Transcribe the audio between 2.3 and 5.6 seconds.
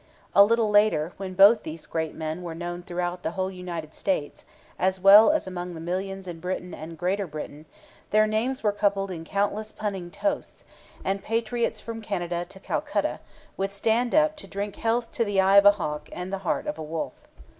were known throughout the whole United Service, as well as